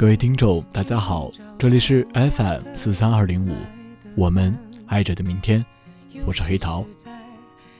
[0.00, 3.54] 各位听众，大家好，这里是 FM 四三二零五，
[4.16, 4.56] 我们
[4.86, 5.62] 爱着的明天，
[6.24, 6.86] 我是黑桃。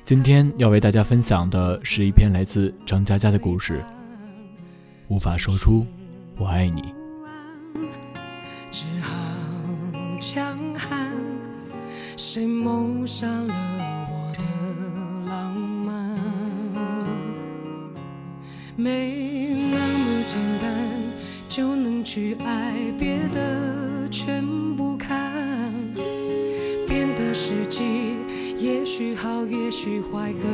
[0.04, 3.82] 今天要为大家分享的是一篇来自张嘉佳的故事，
[5.08, 5.86] 无法说出
[6.36, 6.94] 我爱你。
[8.70, 9.16] 只好
[10.20, 11.10] 强悍，
[12.18, 13.54] 谁谋杀了
[14.10, 14.44] 我的
[15.26, 16.18] 浪漫？
[18.76, 20.79] 没那么简单
[21.50, 24.40] 就能去爱，别的全
[24.76, 25.68] 不看。
[26.86, 28.14] 变的时机，
[28.56, 30.48] 也许好，也许坏，各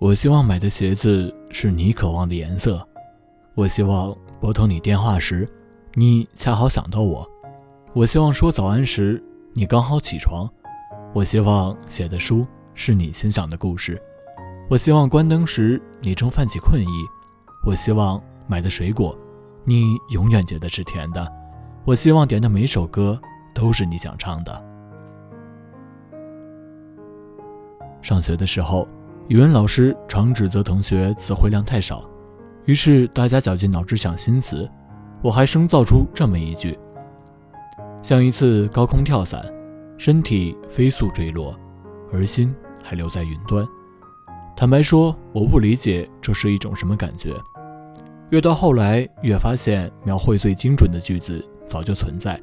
[0.00, 2.82] 我希望买的鞋子是你渴望的颜色。
[3.54, 5.46] 我希望拨通你电话时，
[5.92, 7.28] 你恰好想到我。
[7.92, 10.48] 我希望说早安时，你刚好起床。
[11.12, 14.00] 我希望写的书是你心想的故事。
[14.70, 17.06] 我希望关灯时，你正泛起困意。
[17.66, 19.14] 我希望买的水果，
[19.64, 21.30] 你永远觉得是甜的。
[21.84, 23.20] 我希望点的每首歌
[23.52, 24.64] 都是你想唱的。
[28.00, 28.88] 上学的时候。
[29.30, 32.02] 语文老师常指责同学词汇量太少，
[32.64, 34.68] 于是大家绞尽脑汁想新词。
[35.22, 36.76] 我还生造出这么一句：
[38.02, 39.40] 像一次高空跳伞，
[39.96, 41.56] 身体飞速坠落，
[42.12, 43.64] 而心还留在云端。
[44.56, 47.32] 坦白说，我不理解这是一种什么感觉。
[48.30, 52.40] 越到后来，越发现描绘最精准的句子早就存在，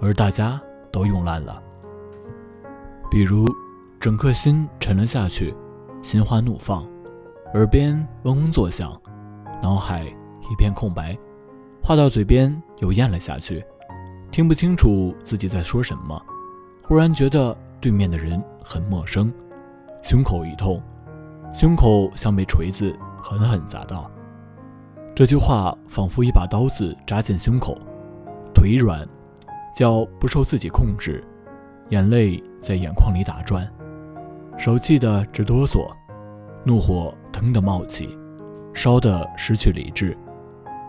[0.00, 0.58] 而大家
[0.90, 1.62] 都用烂了。
[3.10, 3.46] 比如，
[4.00, 5.54] 整颗心沉了下去。
[6.02, 6.84] 心花怒放，
[7.54, 9.00] 耳边嗡嗡作响，
[9.62, 10.04] 脑海
[10.50, 11.16] 一片空白，
[11.80, 13.64] 话到嘴边又咽了下去，
[14.30, 16.20] 听不清楚自己在说什么。
[16.82, 19.32] 忽然觉得对面的人很陌生，
[20.02, 20.82] 胸口一痛，
[21.54, 22.92] 胸口像被锤子
[23.22, 24.10] 狠狠砸到。
[25.14, 27.78] 这句话仿佛一把刀子扎进胸口，
[28.52, 29.06] 腿软，
[29.72, 31.22] 脚不受自己控制，
[31.90, 33.70] 眼泪在眼眶里打转。
[34.58, 35.88] 手气得直哆嗦，
[36.64, 38.16] 怒火腾地冒起，
[38.72, 40.16] 烧得失去理智，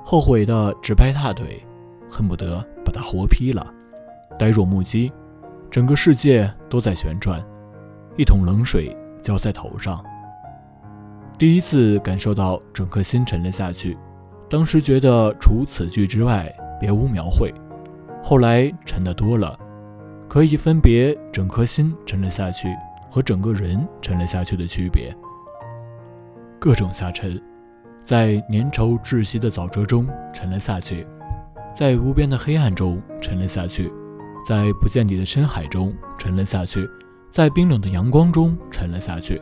[0.06, 1.66] 后悔的直拍大腿，
[2.09, 3.66] 恨不得把他活劈了。
[4.38, 5.12] 呆若木鸡，
[5.72, 7.44] 整个世界都在旋转，
[8.18, 10.03] 一桶冷水浇在头上。
[11.38, 13.97] 第一次感受到整颗心沉了下去，
[14.50, 17.51] 当时觉得除此句之外别无描绘。
[18.24, 19.57] 后来沉得多了，
[20.30, 22.68] 可以分别整颗心沉了下去。
[23.13, 25.16] 和整个人沉了下去的区别，
[26.57, 27.40] 各种下沉，
[28.03, 31.06] 在粘稠窒息的沼泽中沉了下去，
[31.75, 33.94] 在无边的黑暗中沉了下去，
[34.47, 36.90] 在不见底的深海中沉了下去，
[37.29, 39.40] 在冰冷的阳光中沉了下去，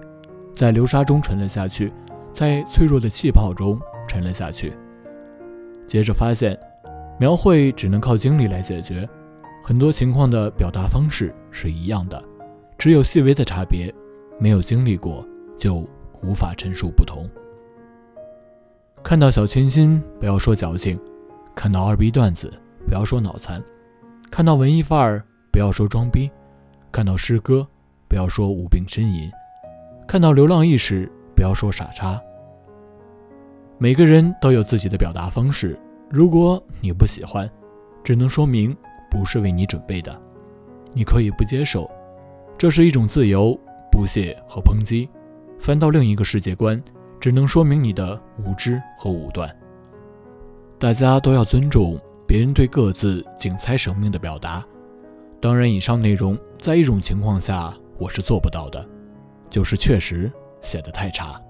[0.54, 1.94] 在流沙中沉了下去，
[2.34, 4.74] 在脆弱的气泡中沉了下去。
[5.88, 6.60] 接着发现，
[7.18, 9.08] 描绘只能靠经历来解决，
[9.64, 12.22] 很多情况的表达方式是一样的。
[12.82, 13.94] 只有细微的差别，
[14.40, 15.24] 没有经历过
[15.56, 15.88] 就
[16.24, 17.30] 无法陈述不同。
[19.04, 20.98] 看到小清新，不要说矫情；
[21.54, 22.52] 看到二逼段子，
[22.88, 23.62] 不要说脑残；
[24.32, 26.28] 看到文艺范儿，不要说装逼；
[26.92, 27.68] 看到诗歌，
[28.08, 29.30] 不要说无病呻吟；
[30.08, 32.20] 看到流浪意识，不要说傻叉。
[33.78, 37.48] 每个人都有自己的表达方式，如果你不喜欢，
[38.04, 38.76] 只能说明
[39.08, 40.20] 不是为你准备的。
[40.94, 41.88] 你可以不接受。
[42.62, 43.60] 这是一种自由，
[43.92, 45.10] 不屑和抨击，
[45.58, 46.80] 翻到另一个世界观，
[47.20, 49.50] 只能说明你的无知和武断。
[50.78, 54.64] 大家都要尊重别人对各自精彩生命的表达。
[55.40, 58.88] 当然，以上内容在一种情况下我是做不到的，
[59.50, 60.32] 就是确实
[60.62, 61.42] 写得太差。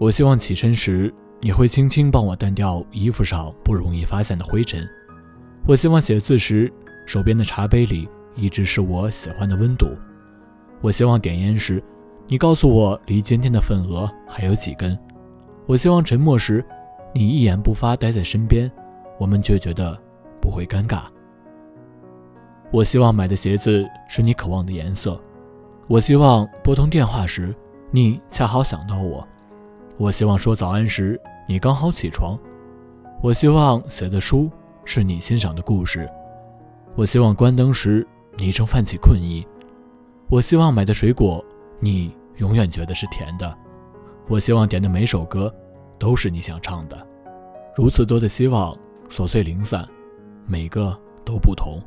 [0.00, 4.84] 我希望起身时你会轻轻帮我掸掉衣服上不容易发现的灰尘。
[5.64, 6.68] 我希望写字时
[7.06, 8.08] 手边的茶杯里。
[8.34, 9.86] 一直是我喜欢的温度。
[10.80, 11.82] 我希望点烟时，
[12.26, 14.98] 你告诉我离今天的份额还有几根。
[15.66, 16.64] 我希望沉默时，
[17.14, 18.70] 你一言不发待在身边，
[19.18, 19.98] 我们却觉得
[20.40, 21.04] 不会尴尬。
[22.70, 25.18] 我希望买的鞋子是你渴望的颜色。
[25.86, 27.54] 我希望拨通电话时，
[27.90, 29.26] 你恰好想到我。
[29.96, 32.38] 我希望说早安时，你刚好起床。
[33.22, 34.50] 我希望写的书
[34.84, 36.06] 是你欣赏的故事。
[36.94, 38.06] 我希望关灯时。
[38.36, 39.46] 你正泛起困意，
[40.28, 41.44] 我希望买的水果，
[41.80, 43.56] 你永远觉得是甜的。
[44.28, 45.54] 我希望点的每首歌，
[45.98, 47.06] 都是你想唱的。
[47.76, 48.76] 如此多的希望
[49.08, 49.86] 琐碎零散，
[50.46, 51.80] 每个都不同，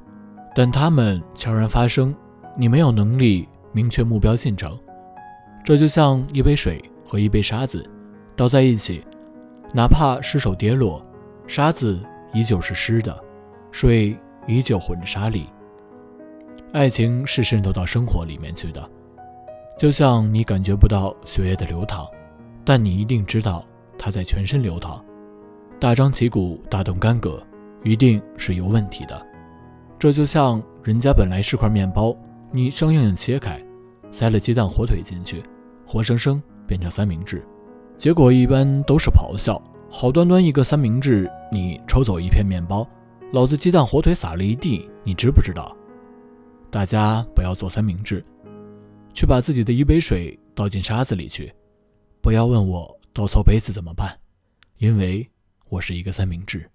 [0.56, 2.16] 但它们悄然发生，
[2.56, 4.78] 你没有能力明确目标进程。
[5.64, 7.86] 这就像一杯水和一杯沙子
[8.38, 9.04] 倒在一起，
[9.74, 11.06] 哪怕失手跌落，
[11.46, 12.02] 沙子
[12.34, 13.22] 依旧是湿的，
[13.72, 14.18] 水
[14.48, 15.46] 依旧混着沙粒。
[16.78, 18.88] 爱情是渗透到生活里面去的，
[19.80, 22.08] 就像你感觉不到血液的流淌，
[22.64, 23.66] 但你一定知道
[23.98, 25.04] 它在全身流淌。
[25.80, 27.42] 大张旗鼓、大动干戈，
[27.84, 29.20] 一定是有问题的。
[29.98, 32.16] 这就像人家本来是块面包，
[32.52, 33.60] 你生硬硬切开，
[34.12, 35.42] 塞了鸡蛋、火腿进去，
[35.84, 37.44] 活生生变成三明治，
[37.98, 39.60] 结果一般都是咆哮。
[39.90, 42.88] 好端端一个三明治，你抽走一片面包，
[43.32, 45.76] 老子鸡蛋、火腿撒了一地，你知不知道？
[46.70, 48.24] 大家不要做三明治，
[49.14, 51.54] 去把自己的一杯水倒进沙子里去，
[52.22, 54.20] 不要问我倒错杯子怎么办，
[54.78, 55.28] 因为
[55.70, 56.70] 我是一个三明治。